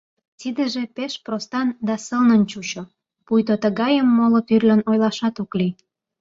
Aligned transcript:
Тидыже 0.39 0.83
пеш 0.95 1.13
простан 1.25 1.67
да 1.87 1.95
сылнын 2.05 2.41
чучо, 2.51 2.81
пуйто 3.25 3.53
тыгайым 3.63 4.07
моло 4.17 4.39
тӱрлын 4.47 4.81
ойлашат 4.89 5.35
ок 5.43 5.51
лий. 5.59 5.73